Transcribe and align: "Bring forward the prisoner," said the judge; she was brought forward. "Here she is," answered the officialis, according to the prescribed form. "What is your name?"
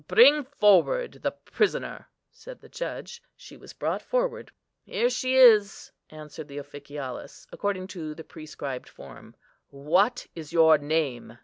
"Bring 0.07 0.45
forward 0.45 1.19
the 1.21 1.29
prisoner," 1.29 2.07
said 2.31 2.59
the 2.59 2.69
judge; 2.69 3.21
she 3.35 3.55
was 3.55 3.73
brought 3.73 4.01
forward. 4.01 4.51
"Here 4.81 5.11
she 5.11 5.35
is," 5.35 5.91
answered 6.09 6.47
the 6.47 6.57
officialis, 6.57 7.45
according 7.51 7.85
to 7.89 8.15
the 8.15 8.23
prescribed 8.23 8.89
form. 8.89 9.35
"What 9.69 10.25
is 10.33 10.51
your 10.53 10.79
name?" 10.79 11.37